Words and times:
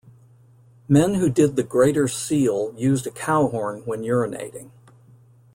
Men 0.89 1.13
who 1.13 1.29
did 1.29 1.55
the 1.55 1.61
"greater 1.61 2.07
seal" 2.07 2.73
used 2.75 3.05
a 3.05 3.11
cow-horn 3.11 3.83
when 3.85 4.01
urinating. 4.01 4.71